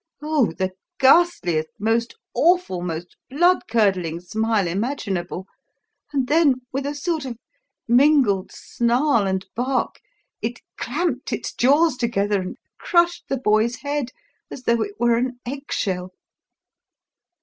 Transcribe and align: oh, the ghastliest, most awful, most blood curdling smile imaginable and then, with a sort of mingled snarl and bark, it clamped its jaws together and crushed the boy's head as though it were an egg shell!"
oh, 0.23 0.51
the 0.53 0.71
ghastliest, 0.99 1.69
most 1.77 2.15
awful, 2.33 2.81
most 2.81 3.15
blood 3.29 3.59
curdling 3.67 4.19
smile 4.19 4.67
imaginable 4.67 5.45
and 6.11 6.25
then, 6.25 6.55
with 6.71 6.87
a 6.87 6.95
sort 6.95 7.23
of 7.23 7.37
mingled 7.87 8.51
snarl 8.51 9.27
and 9.27 9.45
bark, 9.55 9.99
it 10.41 10.59
clamped 10.75 11.31
its 11.31 11.53
jaws 11.53 11.95
together 11.97 12.41
and 12.41 12.57
crushed 12.79 13.25
the 13.29 13.37
boy's 13.37 13.75
head 13.75 14.09
as 14.49 14.63
though 14.63 14.81
it 14.81 14.99
were 14.99 15.17
an 15.17 15.39
egg 15.45 15.71
shell!" 15.71 16.11